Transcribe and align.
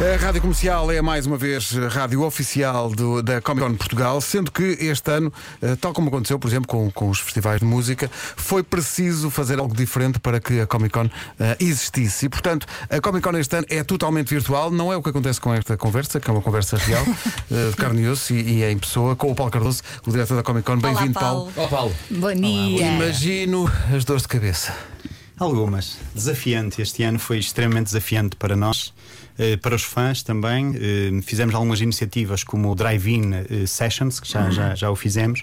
A 0.00 0.16
Rádio 0.16 0.40
Comercial 0.40 0.90
é 0.90 1.02
mais 1.02 1.26
uma 1.26 1.36
vez 1.36 1.76
a 1.76 1.86
rádio 1.88 2.22
oficial 2.22 2.88
do- 2.90 3.22
da 3.22 3.38
Comic 3.42 3.66
Con 3.66 3.74
Portugal, 3.76 4.18
sendo 4.22 4.50
que 4.50 4.62
este 4.80 5.10
ano, 5.10 5.30
eh, 5.60 5.76
tal 5.76 5.92
como 5.92 6.08
aconteceu, 6.08 6.38
por 6.38 6.48
exemplo, 6.48 6.66
com, 6.66 6.90
com 6.90 7.10
os 7.10 7.20
festivais 7.20 7.60
de 7.60 7.66
música, 7.66 8.10
foi 8.34 8.62
preciso 8.62 9.28
fazer 9.28 9.58
algo 9.58 9.74
diferente 9.76 10.18
para 10.18 10.40
que 10.40 10.58
a 10.60 10.66
Comic 10.66 10.94
Con 10.94 11.10
eh, 11.38 11.54
existisse. 11.60 12.24
E, 12.24 12.28
portanto, 12.30 12.66
a 12.88 12.98
Comic 13.02 13.22
Con 13.22 13.36
este 13.36 13.56
ano 13.56 13.66
é 13.68 13.84
totalmente 13.84 14.30
virtual, 14.34 14.70
não 14.70 14.90
é 14.90 14.96
o 14.96 15.02
que 15.02 15.10
acontece 15.10 15.38
com 15.38 15.52
esta 15.52 15.76
conversa, 15.76 16.18
que 16.18 16.30
é 16.30 16.32
uma 16.32 16.42
conversa 16.42 16.78
real, 16.78 17.04
eh, 17.52 17.68
de 17.70 17.76
carne 17.76 18.00
e 18.02 18.08
osso 18.08 18.32
e, 18.32 18.40
e 18.40 18.62
é 18.62 18.72
em 18.72 18.78
pessoa, 18.78 19.14
com 19.14 19.30
o 19.30 19.34
Paulo 19.34 19.52
Cardoso, 19.52 19.82
o 20.06 20.10
diretor 20.10 20.34
da 20.36 20.42
Comic 20.42 20.64
Con. 20.64 20.78
Bem-vindo, 20.78 21.12
Paulo. 21.12 21.52
Ó 21.56 21.66
Paulo. 21.68 21.94
Bom 22.10 22.32
dia. 22.34 22.86
Imagino 22.92 23.70
as 23.94 24.06
dores 24.06 24.22
de 24.22 24.28
cabeça. 24.28 24.74
Algumas. 25.38 25.96
Desafiante. 26.14 26.82
Este 26.82 27.02
ano 27.02 27.18
foi 27.18 27.38
extremamente 27.38 27.86
desafiante 27.86 28.36
para 28.36 28.54
nós, 28.54 28.92
para 29.62 29.74
os 29.74 29.82
fãs 29.82 30.22
também. 30.22 30.74
Eh, 30.76 31.20
Fizemos 31.22 31.54
algumas 31.54 31.80
iniciativas 31.80 32.44
como 32.44 32.70
o 32.70 32.74
Drive-In 32.74 33.32
eh, 33.34 33.66
Sessions, 33.66 34.20
que 34.20 34.30
já, 34.30 34.50
já, 34.50 34.74
já 34.74 34.90
o 34.90 34.96
fizemos. 34.96 35.42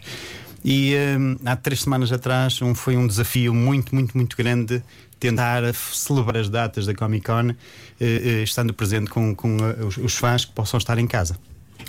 E 0.64 0.94
eh, 0.94 1.18
há 1.46 1.56
três 1.56 1.82
semanas 1.82 2.12
atrás 2.12 2.62
um, 2.62 2.74
foi 2.76 2.96
um 2.98 3.08
desafio 3.08 3.54
muito, 3.54 3.94
muito, 3.96 4.16
muito 4.18 4.36
grande 4.38 4.82
tentar 5.20 5.64
celebrar 5.74 6.38
as 6.38 6.50
datas 6.50 6.86
da 6.86 6.94
Comic 6.94 7.26
Con, 7.26 7.50
eh, 7.50 7.56
eh, 8.00 8.44
estando 8.44 8.74
presente 8.74 9.10
com, 9.10 9.34
com 9.36 9.58
eh, 9.58 9.84
os, 9.86 9.98
os 9.98 10.16
fãs 10.16 10.46
que 10.46 10.52
possam 10.52 10.78
estar 10.78 10.98
em 11.00 11.08
casa. 11.08 11.38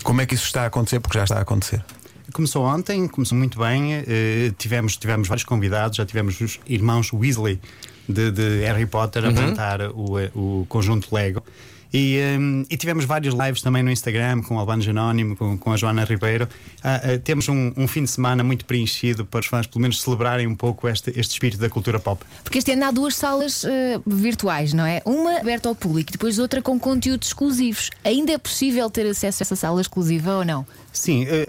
Como 0.02 0.20
é 0.20 0.27
que 0.27 0.34
isso 0.34 0.46
está 0.46 0.62
a 0.62 0.66
acontecer? 0.66 1.00
Porque 1.00 1.18
já 1.18 1.24
está 1.24 1.36
a 1.38 1.42
acontecer. 1.42 1.84
Começou 2.32 2.64
ontem, 2.64 3.08
começou 3.08 3.36
muito 3.36 3.58
bem. 3.58 3.94
eh, 3.94 4.52
tivemos, 4.58 4.96
tivemos 4.96 5.28
vários 5.28 5.44
convidados, 5.44 5.96
já 5.96 6.06
tivemos 6.06 6.40
os 6.40 6.60
irmãos 6.66 7.12
Weasley 7.12 7.58
de, 8.08 8.30
de 8.30 8.60
Harry 8.64 8.86
Potter 8.86 9.24
a 9.24 9.28
apresentar 9.28 9.80
o, 9.94 10.18
eh, 10.18 10.30
o 10.34 10.64
conjunto 10.68 11.14
Lego. 11.14 11.42
E, 11.92 12.17
eh, 12.17 12.39
e 12.70 12.77
tivemos 12.77 13.05
vários 13.05 13.34
lives 13.34 13.62
também 13.62 13.83
no 13.83 13.91
Instagram 13.91 14.42
com 14.42 14.56
o 14.56 14.58
Albano 14.58 14.83
Genónimo, 14.83 15.36
com, 15.36 15.56
com 15.56 15.72
a 15.72 15.77
Joana 15.77 16.05
Ribeiro. 16.05 16.48
Ah, 16.83 16.97
ah, 16.97 17.19
temos 17.22 17.48
um, 17.48 17.72
um 17.77 17.89
fim 17.89 18.05
de 18.05 18.11
semana 18.11 18.45
muito 18.45 18.64
preenchido 18.64 19.25
para 19.25 19.41
os 19.41 19.47
fãs, 19.47 19.67
pelo 19.67 19.80
menos, 19.80 20.00
celebrarem 20.00 20.47
um 20.47 20.55
pouco 20.55 20.89
este, 20.89 21.11
este 21.11 21.33
espírito 21.33 21.61
da 21.61 21.69
cultura 21.69 21.98
pop. 21.98 22.25
Porque 22.42 22.58
este 22.58 22.72
ano 22.72 22.84
há 22.84 22.91
duas 22.91 23.14
salas 23.17 23.64
eh, 23.64 24.00
virtuais, 24.06 24.72
não 24.72 24.84
é? 24.84 25.03
Uma 25.05 25.39
aberta 25.39 25.69
ao 25.69 25.75
público 25.75 26.11
e 26.11 26.12
depois 26.12 26.39
outra 26.39 26.61
com 26.61 26.78
conteúdos 26.78 27.28
exclusivos. 27.28 27.91
Ainda 28.05 28.33
é 28.33 28.39
possível 28.39 28.89
ter 28.91 29.06
acesso 29.06 29.42
a 29.42 29.45
essa 29.45 29.56
sala 29.56 29.80
exclusiva 29.80 30.39
ou 30.39 30.45
não? 30.45 30.67
Sim, 30.92 31.27
eh, 31.28 31.47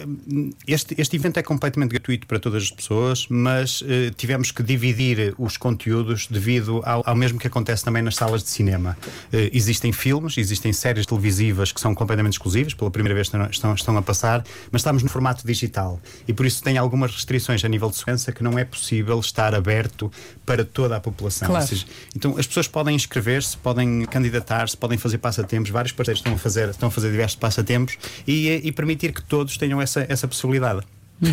este, 0.67 0.93
este 0.97 1.15
evento 1.15 1.37
é 1.37 1.43
completamente 1.43 1.89
gratuito 1.91 2.27
para 2.27 2.39
todas 2.39 2.63
as 2.63 2.71
pessoas, 2.71 3.25
mas 3.29 3.83
eh, 3.87 4.11
tivemos 4.15 4.51
que 4.51 4.61
dividir 4.61 5.33
os 5.37 5.57
conteúdos 5.57 6.27
devido 6.27 6.81
ao, 6.85 7.01
ao 7.05 7.15
mesmo 7.15 7.39
que 7.39 7.47
acontece 7.47 7.83
também 7.83 8.03
nas 8.03 8.15
salas 8.15 8.43
de 8.43 8.49
cinema. 8.49 8.97
Eh, 9.33 9.49
Existem 9.51 9.91
filmes, 9.91 10.28
existem 10.37 10.73
séries 10.73 11.05
televisivas 11.05 11.71
que 11.71 11.79
são 11.79 11.93
completamente 11.95 12.33
exclusivas, 12.33 12.73
pela 12.73 12.91
primeira 12.91 13.15
vez 13.15 13.27
estão, 13.27 13.73
estão, 13.73 13.97
a 13.97 14.01
passar, 14.01 14.43
mas 14.71 14.81
estamos 14.81 15.03
no 15.03 15.09
formato 15.09 15.45
digital 15.45 15.99
e 16.27 16.33
por 16.33 16.45
isso 16.45 16.61
tem 16.63 16.77
algumas 16.77 17.11
restrições 17.11 17.63
a 17.63 17.67
nível 17.67 17.89
de 17.89 17.97
segurança 17.97 18.31
que 18.31 18.43
não 18.43 18.57
é 18.57 18.65
possível 18.65 19.19
estar 19.19 19.53
aberto 19.55 20.11
para 20.45 20.63
toda 20.63 20.95
a 20.95 20.99
população. 20.99 21.47
Claro. 21.47 21.67
Seja, 21.67 21.85
então 22.15 22.37
as 22.37 22.47
pessoas 22.47 22.67
podem 22.67 22.95
inscrever-se, 22.95 23.57
podem 23.57 24.05
candidatar-se, 24.05 24.75
podem 24.77 24.97
fazer 24.97 25.17
passatempos, 25.17 25.69
vários 25.69 25.91
parceiros 25.91 26.19
estão 26.19 26.33
a 26.33 26.37
fazer, 26.37 26.69
estão 26.69 26.87
a 26.87 26.91
fazer 26.91 27.11
diversos 27.11 27.37
passatempos 27.37 27.97
e, 28.27 28.61
e 28.63 28.71
permitir 28.71 29.13
que 29.13 29.21
todos 29.21 29.57
tenham 29.57 29.81
essa, 29.81 30.05
essa 30.09 30.27
possibilidade. 30.27 30.81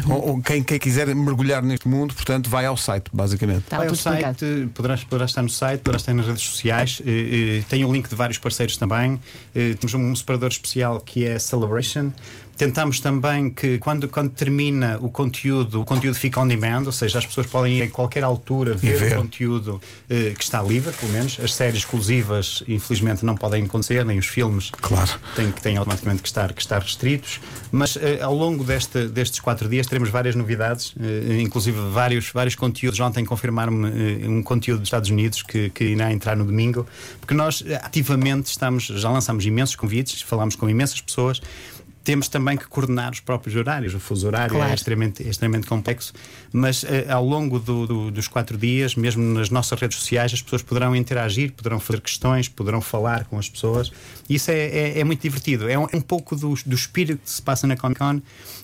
Ou, 0.09 0.31
ou 0.31 0.43
quem, 0.43 0.63
quem 0.65 0.79
quiser 0.79 1.07
mergulhar 1.15 1.63
neste 1.63 1.87
mundo, 1.87 2.13
portanto, 2.15 2.51
vai 2.51 2.67
ao 2.67 2.77
site, 2.77 3.05
basicamente. 3.13 3.61
Estava 3.61 3.83
Vai 3.83 3.89
ao 3.89 3.95
explicado. 3.95 4.39
site, 4.41 4.69
poderá, 4.75 4.97
poderá 4.99 5.25
estar 5.27 5.43
no 5.43 5.49
site, 5.49 5.81
poderá 5.81 5.97
estar 5.99 6.13
nas 6.15 6.27
redes 6.27 6.43
sociais. 6.43 7.01
eh, 7.07 7.59
eh, 7.61 7.65
tem 7.69 7.85
o 7.85 7.93
link 7.93 8.09
de 8.09 8.15
vários 8.17 8.39
parceiros 8.39 8.77
também. 8.77 9.21
Eh, 9.55 9.75
temos 9.75 9.95
um 9.95 10.15
separador 10.17 10.49
especial 10.49 11.01
que 11.01 11.25
é 11.25 11.39
Celebration. 11.39 12.11
Tentamos 12.57 13.01
também 13.01 13.51
que 13.51 13.79
quando, 13.79 14.09
quando 14.09 14.31
termina 14.31 14.99
o 15.01 15.11
conteúdo, 15.11 15.83
o 15.83 15.85
conteúdo 15.85 16.17
fica 16.17 16.41
on 16.41 16.47
demand, 16.49 16.87
ou 16.87 16.93
seja, 16.93 17.19
as 17.19 17.27
pessoas 17.27 17.47
podem 17.47 17.79
ir 17.79 17.83
em 17.83 17.91
qualquer 17.91 18.25
altura 18.25 18.75
ver, 18.75 18.99
ver. 18.99 19.13
o 19.13 19.21
conteúdo 19.23 19.81
eh, 20.09 20.33
que 20.37 20.43
está 20.43 20.63
livre, 20.63 20.93
pelo 20.93 21.13
menos. 21.13 21.39
As 21.43 21.55
séries 21.55 21.79
exclusivas, 21.81 22.63
infelizmente, 22.67 23.25
não 23.25 23.35
podem 23.35 23.65
acontecer, 23.65 24.05
nem 24.05 24.19
os 24.19 24.27
filmes 24.27 24.71
Claro. 24.81 25.11
têm, 25.35 25.51
têm 25.53 25.77
automaticamente 25.77 26.23
que 26.23 26.29
estar, 26.29 26.53
que 26.53 26.61
estar 26.61 26.81
restritos. 26.81 27.41
Mas 27.71 27.97
eh, 27.97 28.21
ao 28.23 28.35
longo 28.35 28.65
deste, 28.65 29.07
destes 29.09 29.41
quatro 29.41 29.69
dias 29.69 29.87
teremos 29.87 30.09
várias 30.09 30.35
novidades, 30.35 30.95
eh, 31.01 31.41
inclusive 31.41 31.79
vários, 31.93 32.31
vários 32.33 32.55
conteúdos. 32.55 32.99
Ontem 33.01 33.25
confirmaram-me 33.25 33.89
eh, 34.25 34.29
um 34.29 34.43
conteúdo 34.43 34.81
dos 34.81 34.87
Estados 34.89 35.11
Unidos 35.11 35.43
que, 35.43 35.69
que 35.71 35.85
irá 35.85 36.11
entrar 36.13 36.37
no 36.37 36.45
domingo, 36.45 36.87
porque 37.21 37.35
nós 37.35 37.63
ativamente 37.83 38.47
estamos, 38.47 38.85
já 38.85 39.11
lançamos 39.11 39.45
imensos 39.45 39.77
convites, 39.77 40.23
falamos 40.23 40.57
com 40.57 40.69
imensas 40.71 41.01
pessoas. 41.01 41.41
Temos 42.07 42.29
também 42.29 42.57
que 42.57 42.69
coordenar 42.69 43.11
os 43.11 43.19
próprios 43.19 43.57
horários. 43.57 43.93
O 43.93 43.99
fuso 43.99 44.29
horário 44.29 44.55
Claro. 44.55 44.71
é 44.71 44.75
extremamente, 44.77 45.27
é 45.27 45.29
extremamente 45.29 45.67
complexo, 45.67 46.13
mas 46.53 46.85
eh, 46.85 47.05
ao 47.11 47.25
longo 47.27 47.59
do- 47.59 47.85
do- 47.85 48.11
dos 48.13 48.29
quatro 48.29 48.57
dias, 48.57 48.95
mesmo 48.95 49.25
nas 49.35 49.51
nossas 49.51 49.77
redes 49.81 49.99
sociais, 49.99 50.33
as 50.33 50.41
pessoas 50.41 50.63
poderão 50.63 50.95
interagir, 50.95 51.51
poderão 51.53 51.81
fazer 51.81 52.01
questões, 52.01 52.49
poderão 52.49 52.81
falar 52.81 53.25
com 53.25 53.37
as 53.37 53.49
pessoas. 53.49 53.91
Isso 54.31 54.53
é, 54.53 54.55
é- 54.69 55.01
é 55.01 55.05
muito 55.05 55.21
divertido. 55.21 55.69
É 55.69 55.77
um, 55.77 55.87
é 55.93 55.97
um 55.97 56.01
pouco 56.01 56.37
do, 56.37 56.55
do 56.65 56.75
espírito 56.77 57.19
que 57.25 57.29
se 57.31 57.43
passa 57.43 57.67
na 57.67 57.77
Comic 57.77 57.99
Con 57.99 58.23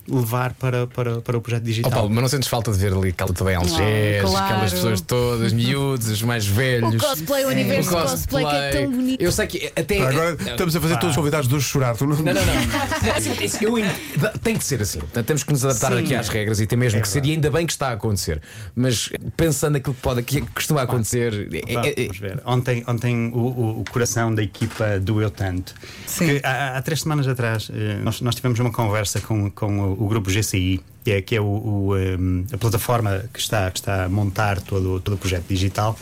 levar 0.08 0.52
para, 0.54 0.86
para, 0.86 1.20
para 1.20 1.36
o 1.36 1.40
projeto 1.40 1.64
digital. 1.64 1.90
Paulo, 1.90 2.10
mas 2.10 2.22
não 2.22 2.28
sentes 2.28 2.48
falta 2.48 2.70
de 2.70 2.78
ver 2.78 2.92
ali 2.92 3.08
aquela 3.08 3.32
também 3.32 3.56
Algés, 3.56 4.22
claro. 4.22 4.46
aquelas 4.46 4.72
pessoas 4.72 5.00
todas, 5.00 5.52
miúdos, 5.52 6.06
os 6.08 6.22
mais 6.22 6.46
velhos. 6.46 6.94
O 6.94 6.98
cosplay, 6.98 7.44
o 7.44 7.48
universo 7.48 7.90
O 7.96 8.02
do 8.02 8.08
cosplay, 8.08 8.44
que 8.46 8.54
é 8.54 8.70
tão 8.70 8.90
bonito. 8.92 9.20
Eu 9.20 9.32
sei 9.32 9.46
que 9.48 9.72
até. 9.74 10.00
Agora 10.00 10.36
estamos 10.40 10.76
a 10.76 10.80
fazer 10.80 10.94
todos 10.94 11.10
os 11.10 11.16
convidados 11.16 11.48
dos 11.48 11.64
chorar. 11.64 11.96
Tu 11.96 12.06
não... 12.06 12.14
Não, 12.16 12.24
não, 12.24 12.32
não. 12.34 13.31
Eu 13.40 14.38
tem 14.42 14.56
que 14.56 14.64
ser 14.64 14.82
assim. 14.82 14.98
Portanto, 15.00 15.26
temos 15.26 15.42
que 15.42 15.52
nos 15.52 15.64
adaptar 15.64 15.92
Sim. 15.92 15.98
aqui 15.98 16.14
às 16.14 16.28
regras 16.28 16.60
e 16.60 16.66
tem 16.66 16.78
mesmo 16.78 16.98
É 16.98 17.02
que 17.02 17.08
ser, 17.08 17.24
e 17.24 17.30
ainda 17.32 17.50
bem 17.50 17.66
que 17.66 17.72
está 17.72 17.88
a 17.88 17.92
acontecer. 17.92 18.40
Mas 18.74 19.10
pensando 19.36 19.74
naquilo 19.74 19.94
que 19.94 20.00
pode 20.00 20.22
que 20.22 20.40
costuma 20.40 20.82
acontecer. 20.82 21.48
é- 21.52 21.74
é- 21.74 21.90
é- 21.90 22.02
Vamos 22.06 22.18
ver. 22.18 22.42
Ontem, 22.44 22.84
ontem 22.86 23.30
o, 23.34 23.38
o- 23.38 23.80
o 23.80 23.84
coração 23.90 24.34
da 24.34 24.42
equipa 24.42 24.98
doeu 25.00 25.30
tanto. 25.30 25.74
Porque 26.16 26.40
há, 26.44 26.76
há 26.78 26.82
três 26.82 27.00
semanas 27.00 27.26
atrás 27.28 27.70
eh, 27.72 27.98
nós, 28.02 28.20
nós 28.20 28.34
tivemos 28.34 28.58
uma 28.60 28.70
conversa 28.72 29.20
com, 29.20 29.50
com 29.50 29.80
o, 29.80 30.04
o 30.04 30.08
grupo 30.08 30.30
GCI, 30.30 30.80
que 31.04 31.10
é, 31.12 31.22
que 31.22 31.36
é 31.36 31.40
o, 31.40 31.44
o, 31.44 31.96
eh, 31.96 32.16
a 32.52 32.58
plataforma 32.58 33.24
que 33.32 33.40
está, 33.40 33.70
que 33.70 33.78
está 33.78 34.04
a 34.04 34.08
montar 34.08 34.60
todo, 34.60 35.00
todo 35.00 35.14
o 35.14 35.18
projeto 35.18 35.44
digital. 35.48 35.98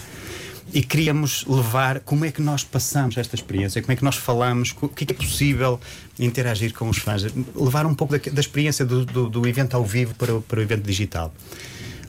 E 0.72 0.82
queríamos 0.82 1.44
levar 1.46 2.00
como 2.00 2.24
é 2.24 2.30
que 2.30 2.40
nós 2.40 2.62
passamos 2.62 3.16
esta 3.16 3.34
experiência, 3.34 3.82
como 3.82 3.92
é 3.92 3.96
que 3.96 4.04
nós 4.04 4.16
falamos, 4.16 4.74
o 4.80 4.88
que 4.88 5.04
é 5.04 5.06
que 5.06 5.12
é 5.12 5.16
possível 5.16 5.80
interagir 6.18 6.72
com 6.72 6.88
os 6.88 6.98
fãs, 6.98 7.24
levar 7.56 7.86
um 7.86 7.94
pouco 7.94 8.16
da, 8.16 8.30
da 8.30 8.40
experiência 8.40 8.84
do, 8.84 9.04
do, 9.04 9.28
do 9.28 9.48
evento 9.48 9.76
ao 9.76 9.84
vivo 9.84 10.14
para 10.14 10.34
o, 10.34 10.42
para 10.42 10.60
o 10.60 10.62
evento 10.62 10.82
digital. 10.82 11.32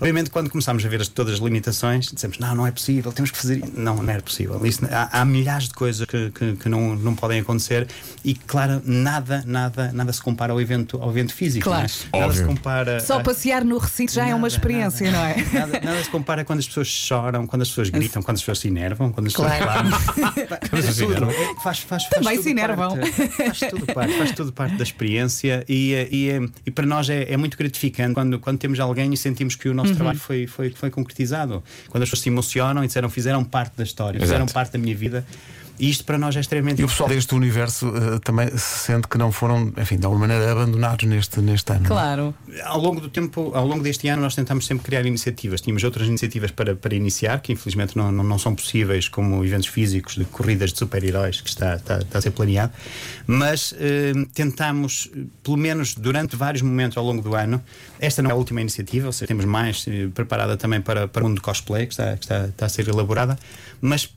Obviamente, 0.02 0.30
quando 0.32 0.50
começámos 0.50 0.84
a 0.84 0.90
ver 0.90 1.00
as- 1.02 1.08
todas 1.08 1.36
as 1.36 1.40
limitações, 1.40 2.08
dissemos: 2.12 2.40
não, 2.40 2.56
não 2.56 2.68
é 2.68 2.72
possível, 2.72 3.12
temos 3.12 3.32
que 3.32 3.38
fazer. 3.38 3.60
isso." 3.60 3.72
Não, 3.76 4.02
não 4.02 4.12
era 4.12 4.22
possível. 4.22 4.60
Isso- 4.66 4.86
há, 4.92 5.22
há 5.22 5.24
milhares 5.26 5.68
de 5.68 5.74
coisas 5.76 6.06
que, 6.08 6.32
que, 6.32 6.56
que 6.56 6.68
não, 6.70 6.96
não 6.96 7.16
podem 7.16 7.40
acontecer 7.40 7.88
e, 8.26 8.34
claro, 8.34 8.82
nada, 8.84 9.44
nada, 9.46 9.92
nada 9.94 10.12
se 10.12 10.22
compara 10.22 10.52
ao 10.54 10.60
evento, 10.60 10.98
ao 11.02 11.10
evento 11.12 11.34
físico. 11.34 11.64
Claro. 11.66 11.88
não 12.12 12.20
é? 12.20 12.22
Nada 12.24 12.34
se 12.34 12.44
compara. 12.44 13.00
Só 13.00 13.20
a- 13.20 13.24
passear 13.24 13.64
no 13.64 13.78
recinto 13.78 14.12
já 14.14 14.24
é 14.24 14.30
uma 14.34 14.42
Nada, 14.42 14.48
experiência, 14.48 15.12
nada. 15.12 15.24
não 15.24 15.30
é? 15.30 15.46
Nada, 15.68 15.80
nada 15.86 16.04
se 16.04 16.10
compara 16.10 16.44
quando 16.44 16.60
as 16.60 16.68
pessoas 16.68 16.88
choram, 16.88 17.46
quando 17.46 17.62
as 17.62 17.70
pessoas 17.70 17.90
gritam, 17.90 18.24
quando 18.24 18.36
as 18.38 18.42
pessoas 18.42 18.60
se 18.60 18.68
enervam, 18.68 19.12
quando 19.12 19.28
as 19.28 19.34
pessoas 19.34 19.52
Claro. 19.58 19.88
É. 20.36 20.42
É- 20.42 20.48
faz, 21.64 21.80
faz, 21.80 22.04
faz 22.06 22.10
Também 22.10 22.34
tudo 22.36 22.44
se 22.44 22.50
enervam. 22.50 22.98
Faz 23.38 23.60
tudo 23.70 23.86
parte, 23.94 24.18
faz 24.18 24.32
tudo 24.32 24.52
parte 24.52 24.76
da 24.78 24.84
experiência 24.84 25.64
e, 25.70 25.94
eh, 25.94 26.08
e, 26.12 26.30
eh, 26.30 26.40
e 26.66 26.72
para 26.72 26.86
nós 26.86 27.10
é, 27.10 27.32
é 27.32 27.38
muito 27.38 27.58
gratificante 27.58 28.14
quando, 28.14 28.40
quando 28.40 28.58
temos 28.58 28.80
alguém 28.80 29.14
e 29.14 29.18
sentimos 29.18 29.56
que 29.56 29.70
o 29.70 29.74
Uhum. 29.92 30.06
nosso 30.06 30.20
trabalho 30.20 30.20
foi, 30.20 30.48
foi, 30.48 30.70
foi 30.72 30.90
concretizado. 30.90 31.64
Quando 31.90 32.04
as 32.04 32.10
pessoas 32.10 32.24
se 32.24 32.30
emocionam 32.30 32.84
e 32.84 32.88
disseram 32.88 33.10
fizeram 33.10 33.44
parte 33.44 33.76
da 33.78 33.84
história, 33.84 34.20
fizeram 34.20 34.44
Exato. 34.44 34.54
parte 34.54 34.72
da 34.72 34.80
minha 34.80 34.96
vida. 34.96 35.26
E 35.80 35.90
isto 35.90 36.04
para 36.06 36.18
nós 36.18 36.36
é 36.36 36.40
extremamente 36.40 36.82
E 36.82 36.86
o 36.86 36.88
pessoal 36.88 37.10
deste 37.10 37.34
universo 37.34 37.88
eh, 37.88 38.20
também 38.24 38.50
se 38.50 38.86
sente 38.86 39.08
que 39.08 39.18
não 39.18 39.32
foram, 39.32 39.74
enfim, 39.78 39.98
de 39.98 40.06
alguma 40.06 40.28
maneira 40.28 40.52
abandonados 40.52 41.06
neste, 41.06 41.40
neste 41.42 41.72
ano. 41.72 41.86
Claro. 41.86 42.34
Ao 42.64 42.80
longo 42.80 43.02
do 43.02 43.10
tempo, 43.10 43.52
ao 43.54 43.66
longo 43.66 43.84
deste 43.84 44.08
ano, 44.08 44.22
nós 44.22 44.36
tentamos 44.36 44.66
sempre 44.66 44.86
criar 44.86 45.06
iniciativas. 45.06 45.62
Tínhamos 45.62 45.84
outras 45.84 46.08
iniciativas 46.08 46.52
para, 46.52 46.76
para 46.76 46.96
iniciar, 46.96 47.42
que 47.42 47.54
infelizmente 47.54 47.98
não, 47.98 48.12
não, 48.12 48.24
não 48.24 48.38
são 48.38 48.54
possíveis, 48.54 49.08
como 49.08 49.44
eventos 49.44 49.68
físicos 49.68 50.16
de 50.16 50.26
corridas 50.26 50.72
de 50.72 50.80
super-heróis, 50.80 51.42
que 51.42 51.50
está, 51.50 51.76
está, 51.76 51.98
está 52.00 52.18
a 52.20 52.22
ser 52.22 52.32
planeado. 52.32 52.74
Mas 53.26 53.74
eh, 53.80 54.14
tentamos, 54.34 55.10
pelo 55.44 55.58
menos 55.58 55.96
durante 55.96 56.36
vários 56.36 56.62
momentos 56.62 56.98
ao 56.98 57.04
longo 57.04 57.22
do 57.22 57.36
ano, 57.36 57.62
esta 58.00 58.22
não 58.22 58.30
é 58.30 58.34
a 58.34 58.36
última 58.36 58.62
iniciativa, 58.62 59.08
ou 59.08 59.14
seja, 59.14 59.28
temos 59.28 59.46
mais 59.46 59.86
eh, 59.88 60.08
preparada 60.14 60.58
também 60.58 60.82
para, 60.82 61.08
para 61.08 61.24
o 61.24 61.28
mundo 61.28 61.42
cosplay, 61.42 61.86
que 61.86 61.94
está, 61.94 62.18
que 62.18 62.26
está, 62.26 62.46
está 62.46 62.66
a 62.66 62.70
ser 62.70 62.88
elaborada, 62.88 63.38
mas 63.82 64.10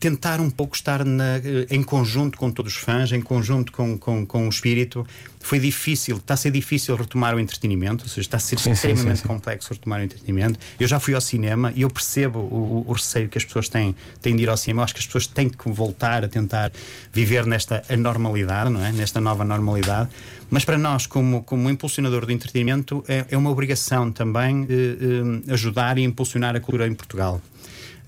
tentar 0.00 0.40
um 0.40 0.48
pouco 0.50 0.74
estar 0.74 1.04
na, 1.04 1.36
eh, 1.36 1.66
em 1.70 1.82
conjunto 1.82 2.38
com 2.38 2.50
todos 2.50 2.72
os 2.74 2.78
fãs, 2.80 3.12
em 3.12 3.20
conjunto 3.20 3.70
com, 3.70 3.98
com, 3.98 4.24
com 4.26 4.46
o 4.46 4.48
espírito. 4.48 5.06
Foi 5.42 5.58
difícil, 5.58 6.16
está 6.16 6.34
a 6.34 6.36
ser 6.36 6.50
difícil 6.50 6.96
retomar 6.96 7.34
o 7.34 7.40
entretenimento, 7.40 8.04
ou 8.04 8.08
seja, 8.08 8.20
está 8.22 8.36
a 8.38 8.40
ser 8.40 8.58
Sim, 8.58 8.72
extremamente 8.72 9.16
sim, 9.18 9.22
sim. 9.22 9.28
complexo 9.28 9.72
retomar 9.72 10.00
o 10.00 10.02
entretenimento. 10.04 10.58
Eu 10.78 10.88
já 10.88 10.98
fui 10.98 11.14
ao 11.14 11.20
cinema 11.20 11.72
e 11.76 11.82
eu 11.82 11.90
percebo 11.90 12.38
o, 12.40 12.42
o- 12.42 12.84
o 12.88 12.92
receio 12.92 13.28
que 13.28 13.36
as 13.38 13.44
pessoas 13.44 13.68
têm, 13.68 13.94
têm 14.22 14.34
de 14.36 14.42
ir 14.42 14.48
ao 14.48 14.56
cinema. 14.56 14.80
Eu 14.80 14.84
acho 14.84 14.94
que 14.94 15.00
as 15.00 15.06
pessoas 15.06 15.26
têm 15.26 15.48
que 15.50 15.70
voltar 15.70 16.24
a 16.24 16.28
tentar 16.28 16.72
viver 17.12 17.44
nesta 17.46 17.82
anormalidade, 17.88 18.70
não 18.70 18.84
é? 18.84 18.92
Nesta 18.92 19.20
nova 19.20 19.44
normalidade. 19.44 20.08
Mas 20.50 20.64
para 20.64 20.76
nós, 20.78 21.06
como, 21.06 21.42
como 21.42 21.68
impulsionador 21.70 22.26
do 22.26 22.32
entretenimento, 22.32 23.04
é, 23.06 23.24
é 23.30 23.36
uma 23.36 23.50
obrigação 23.50 24.10
também 24.10 24.66
eh, 24.68 25.46
eh, 25.48 25.52
ajudar 25.52 25.96
e 25.98 26.02
impulsionar 26.02 26.56
a 26.56 26.60
cultura 26.60 26.86
em 26.86 26.94
Portugal. 26.94 27.40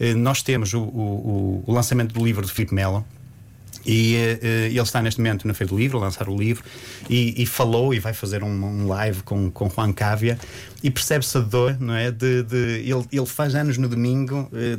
Eh, 0.00 0.15
nós 0.15 0.43
temos 0.43 0.73
o, 0.75 0.81
o- 0.83 1.65
o 1.67 1.73
lançamento 1.73 2.12
do 2.12 2.25
livro 2.25 2.44
de 2.44 2.53
Filipe 2.53 2.75
Melo. 2.75 3.05
E 3.85 4.15
eh, 4.15 4.67
ele 4.69 4.81
está 4.81 5.03
neste 5.03 5.21
momento 5.21 5.47
na 5.49 5.55
Feira 5.55 5.73
do 5.73 5.79
Livro, 5.79 5.99
a 5.99 6.03
lançar 6.03 6.29
o 6.29 6.37
livro, 6.37 6.62
e, 7.11 7.43
e 7.43 7.47
falou 7.47 7.93
e 7.93 7.99
vai 7.99 8.12
fazer 8.12 8.44
um, 8.44 8.49
um 8.65 8.87
live 8.87 9.23
com, 9.25 9.50
com 9.50 9.69
Juan 9.69 9.93
Cávia. 9.93 10.39
E 10.85 10.91
percebe-se 10.91 11.37
a 11.37 11.41
dor, 11.41 11.77
não 11.81 11.94
é? 11.94 12.11
De, 12.12 12.44
de- 12.44 12.56
ele, 12.89 13.05
ele 13.11 13.27
faz 13.27 13.55
anos 13.56 13.79
no 13.79 13.89
domingo. 13.89 14.49
eh, 14.53 14.79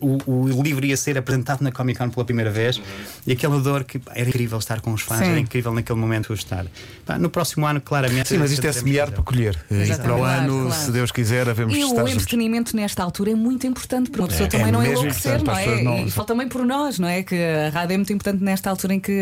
o, 0.00 0.18
o 0.26 0.62
livro 0.62 0.84
ia 0.86 0.96
ser 0.96 1.16
apresentado 1.18 1.62
na 1.62 1.70
Comic 1.72 1.98
Con 1.98 2.10
pela 2.10 2.24
primeira 2.24 2.50
vez 2.50 2.80
e 3.26 3.32
aquela 3.32 3.58
dor 3.60 3.84
que 3.84 3.98
pá, 3.98 4.12
era 4.14 4.28
incrível 4.28 4.58
estar 4.58 4.80
com 4.80 4.92
os 4.92 5.02
fãs, 5.02 5.18
Sim. 5.20 5.30
era 5.30 5.38
incrível 5.40 5.72
naquele 5.72 5.98
momento 5.98 6.32
estar. 6.34 6.66
Pá, 7.04 7.18
no 7.18 7.30
próximo 7.30 7.66
ano, 7.66 7.80
claramente. 7.80 8.28
Sim, 8.28 8.38
mas 8.38 8.50
isto 8.52 8.66
é 8.66 8.72
semear 8.72 9.10
para 9.12 9.22
colher. 9.22 9.56
E 9.70 9.74
Exatamente. 9.74 10.02
para 10.02 10.16
o 10.16 10.24
ano, 10.24 10.66
claro. 10.66 10.82
se 10.84 10.90
Deus 10.92 11.10
quiser, 11.12 11.48
havemos 11.48 11.74
E 11.76 11.84
o 11.84 11.88
juntos. 11.88 12.12
entretenimento 12.12 12.76
nesta 12.76 13.02
altura 13.02 13.30
é 13.30 13.34
muito 13.34 13.66
importante 13.66 14.10
para 14.10 14.22
uma 14.22 14.28
pessoa 14.28 14.46
É, 14.46 14.50
também 14.50 14.68
é 14.68 14.72
não 14.72 14.84
enlouquecer, 14.84 15.42
não 15.42 15.56
é? 15.56 15.82
não- 15.82 16.06
E 16.06 16.10
fala 16.10 16.26
também 16.26 16.48
por 16.48 16.64
nós, 16.64 16.98
não 16.98 17.08
é? 17.08 17.22
Que 17.22 17.36
a 17.36 17.70
rádio 17.70 17.94
é 17.94 17.96
muito 17.96 18.12
importante 18.12 18.42
nesta 18.42 18.70
altura 18.70 18.94
em 18.94 19.00
que. 19.00 19.12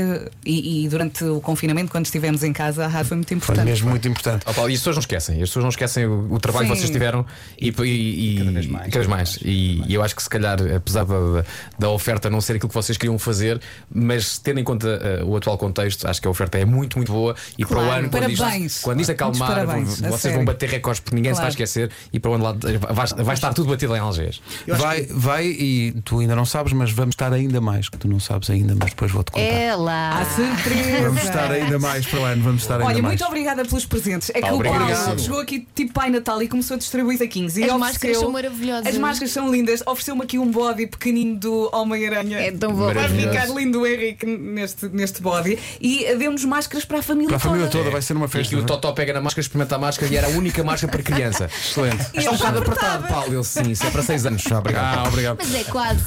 E, 0.45 0.85
e 0.85 0.89
durante 0.89 1.25
o 1.25 1.41
confinamento, 1.41 1.91
quando 1.91 2.07
estivemos 2.07 2.43
em 2.43 2.53
casa, 2.53 2.85
a 2.85 2.89
rádio 2.89 3.09
foi 3.09 3.17
muito 3.17 3.29
Foi 3.29 3.37
importante. 3.37 3.65
mesmo 3.67 3.91
muito 3.91 4.09
importante. 4.09 4.45
Paulo, 4.45 4.71
e 4.71 4.75
as 4.75 4.81
pessoas 4.81 4.97
não 4.97 5.01
esquecem, 5.01 5.35
as 5.43 5.49
pessoas 5.49 5.63
não 5.65 5.71
esquecem 5.71 6.07
o, 6.07 6.33
o 6.33 6.39
trabalho 6.41 6.67
que 6.69 6.75
Sim. 6.75 6.81
vocês 6.81 6.91
tiveram 6.91 7.25
e, 7.61 7.69
e- 7.69 8.35
e- 8.35 8.39
Cada 8.39 8.51
vez 8.53 8.67
mais, 8.67 8.85
cada 8.87 8.97
vez 8.99 9.07
mais. 9.07 9.39
E, 9.45 9.83
e 9.87 9.95
eu 9.95 10.03
acho 10.03 10.15
que 10.17 10.23
se 10.23 10.29
calhar, 10.29 10.59
apesar 10.77 11.05
da, 11.05 11.45
da 11.79 11.91
oferta 11.91 12.29
não 12.31 12.41
ser 12.41 12.55
aquilo 12.57 12.69
que 12.69 12.75
vocês 12.75 12.97
queriam 12.99 13.19
fazer, 13.19 13.61
mas 13.93 14.39
tendo 14.39 14.61
em 14.61 14.65
conta 14.65 14.89
eh, 15.03 15.25
o 15.25 15.37
atual 15.37 15.57
contexto, 15.59 16.07
acho 16.07 16.21
que 16.21 16.29
a 16.29 16.31
oferta 16.31 16.59
é 16.59 16.65
muito, 16.65 16.97
muito 16.99 17.13
boa. 17.13 17.35
E 17.59 17.65
para 17.65 17.79
o 17.79 17.81
Claro. 17.85 17.99
ano, 18.01 18.11
quando 18.11 18.37
Parabéns. 18.37 18.73
isto, 18.75 18.83
quando 18.85 19.01
isto 19.01 19.11
acalmar, 19.13 19.49
parabéns, 19.49 20.03
a 20.03 20.09
vocês 20.09 20.21
sério. 20.21 20.37
vão 20.39 20.45
bater 20.45 20.69
recordes 20.69 21.01
porque 21.01 21.17
ninguém 21.17 21.33
se 21.33 21.37
vai 21.41 21.51
Claro. 21.51 21.53
esquecer 21.63 21.91
e 22.13 22.19
para 22.21 22.31
o 22.31 22.35
ano 22.35 22.45
lá 22.45 22.53
vai, 22.93 23.07
vai 23.25 23.35
estar 23.35 23.53
tudo 23.55 23.69
batido 23.71 23.95
em 23.97 23.99
Algés. 23.99 24.41
Eu 24.67 24.75
acho 24.75 24.85
Vai, 24.85 25.03
vai 25.11 25.47
e 25.47 25.93
tu 26.05 26.19
ainda 26.21 26.35
não 26.37 26.45
sabes, 26.45 26.73
mas 26.73 26.91
vamos 26.91 27.15
estar 27.15 27.33
ainda 27.33 27.61
mais, 27.61 27.89
que 27.89 27.97
tu 27.99 28.07
não 28.09 28.21
sabes 28.21 28.51
ainda, 28.51 28.75
mas 28.79 28.91
depois 28.91 29.11
vou-te 29.11 29.31
contar. 29.33 29.45
É 29.47 29.75
lá. 29.75 30.25
Surpresa! 30.35 31.03
Vamos 31.03 31.23
estar 31.23 31.51
ainda 31.51 31.79
mais 31.79 32.07
para 32.07 32.21
o 32.21 32.25
ano, 32.25 32.43
vamos 32.43 32.63
estar 32.63 32.75
ainda 32.75 32.87
Olha, 32.87 33.03
mais. 33.03 33.15
muito 33.21 33.25
obrigada 33.25 33.65
pelos 33.65 33.87
presentes. 33.87 34.31
É 34.31 34.35
que 34.35 34.39
o 34.41 34.63
Paulo 34.63 34.83
obrigado. 34.83 35.21
chegou 35.21 35.41
aqui 35.41 35.67
tipo 35.75 35.93
Pai 35.93 36.11
Natal 36.11 36.43
e 36.43 36.49
começou 36.49 36.75
a 36.75 36.79
distribuir 36.79 37.19
saquinhos. 37.19 37.57
E 37.57 37.65
As 37.65 37.71
ofereceu- 37.71 37.79
máscaras 37.79 38.17
são 38.19 38.31
maravilhosas. 38.33 38.87
As 38.87 38.99
máscaras 38.99 39.33
são 39.33 39.51
lindas. 39.51 39.83
Ofereceu-me 39.87 40.23
aqui 40.23 40.39
um 40.39 40.51
body 40.55 40.87
pequenino 40.87 41.37
do 41.39 41.71
Homem-Aranha. 41.73 42.39
É 42.39 42.53
tão 42.53 42.73
bom. 42.73 42.93
Vai 42.93 43.09
ficar 43.09 43.47
lindo 43.49 43.81
o 43.81 43.87
Henrique 43.87 44.25
neste, 44.25 44.89
neste 44.89 45.21
body. 45.21 45.59
E 45.81 46.15
deu-nos 46.17 46.45
máscaras 46.45 46.85
para 46.85 47.01
a 47.01 47.03
família 47.03 47.29
Para 47.29 47.37
a 47.37 47.41
família 47.41 47.67
toda. 47.67 47.79
toda 47.85 47.91
vai 47.91 48.01
ser 48.03 48.15
uma 48.17 48.27
E 48.27 48.29
festa. 48.29 48.55
aqui 48.55 48.63
o 48.63 48.67
Totó 48.67 48.93
pega 48.93 49.13
na 49.13 49.21
máscara, 49.21 49.41
experimenta 49.43 49.75
a 49.77 49.79
máscara 49.79 50.13
e 50.13 50.17
era 50.17 50.27
a 50.29 50.31
única 50.31 50.63
máscara 50.65 50.91
para 50.91 51.03
criança. 51.03 51.47
Excelente. 51.63 52.07
E 52.15 52.19
Está 52.19 52.31
um 52.31 52.37
bocado 52.37 52.59
apertado, 52.61 53.09
Paulo. 53.09 53.35
Ele 53.35 53.45
sim, 53.45 53.71
isso 53.71 53.85
é 53.87 53.91
para 53.91 54.03
6 54.03 54.27
anos. 54.27 54.47
Obrigado. 54.47 54.99
Ah, 54.99 55.09
obrigado. 55.09 55.39
Mas 55.41 55.55
é 55.55 55.65
quase. 55.65 56.01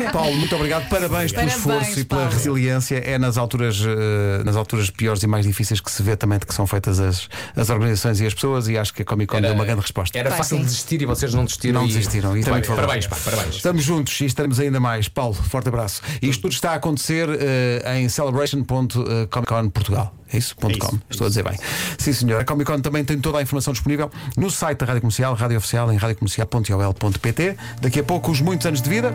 É. 0.00 0.10
Paulo, 0.12 0.36
muito 0.36 0.54
obrigado. 0.54 0.88
Parabéns 0.88 1.32
pelo 1.32 1.48
esforço 1.48 2.00
e 2.00 2.04
pela 2.04 2.28
resiliência. 2.28 2.96
É 2.96 3.18
nas 3.18 3.36
alturas, 3.38 3.80
eh, 3.80 4.42
nas 4.44 4.56
alturas 4.56 4.90
piores 4.90 5.22
e 5.22 5.26
mais 5.26 5.46
difíceis 5.46 5.80
que 5.80 5.90
se 5.90 6.02
vê 6.02 6.16
também 6.16 6.38
de 6.38 6.46
que 6.46 6.54
são 6.54 6.66
feitas 6.66 6.98
as, 7.00 7.28
as 7.54 7.70
organizações 7.70 8.20
e 8.20 8.26
as 8.26 8.34
pessoas 8.34 8.68
e 8.68 8.76
acho 8.76 8.92
que 8.92 9.02
a 9.02 9.04
Comic 9.04 9.32
Con 9.32 9.40
deu 9.40 9.52
uma 9.52 9.64
grande 9.64 9.80
resposta. 9.82 10.18
Era 10.18 10.30
fácil 10.30 10.58
sim. 10.58 10.64
desistir 10.64 11.02
e 11.02 11.06
vocês 11.06 11.32
não 11.34 11.44
desistiram. 11.44 11.80
Não 11.80 11.84
e- 11.88 11.92
desistiram. 11.92 12.30
É 12.36 12.40
Bem, 12.42 12.55
muito 12.56 12.68
valor. 12.68 12.80
parabéns, 12.82 13.06
pá, 13.06 13.16
parabéns. 13.24 13.54
Estamos 13.56 13.82
juntos 13.84 14.20
e 14.20 14.24
estaremos 14.26 14.58
ainda 14.60 14.78
mais. 14.80 15.08
Paulo, 15.08 15.34
forte 15.34 15.68
abraço. 15.68 16.02
Isto 16.20 16.42
tudo 16.42 16.52
está 16.52 16.72
a 16.72 16.74
acontecer 16.74 17.28
eh, 17.28 17.98
em 17.98 18.08
celebration.comiccon.portugal. 18.08 20.14
É 20.32 20.38
isso? 20.38 20.54
É 20.62 20.70
isso, 20.72 20.78
.com. 20.80 20.96
é 20.96 21.00
Estou 21.08 21.26
a 21.26 21.28
dizer 21.28 21.44
bem. 21.44 21.56
Sim, 21.98 22.12
senhor. 22.12 22.40
A 22.40 22.44
Comic 22.44 22.70
Con 22.70 22.80
também 22.80 23.04
tem 23.04 23.18
toda 23.18 23.38
a 23.38 23.42
informação 23.42 23.72
disponível 23.72 24.10
no 24.36 24.50
site 24.50 24.78
da 24.78 24.86
Rádio 24.86 25.02
Comercial, 25.02 25.34
Rádio 25.34 25.58
Oficial, 25.58 25.92
em 25.92 25.96
radiocomercial.ol.pt. 25.96 27.56
Daqui 27.80 28.00
a 28.00 28.04
pouco, 28.04 28.30
os 28.30 28.40
muitos 28.40 28.66
anos 28.66 28.82
de 28.82 28.88
vida. 28.88 29.14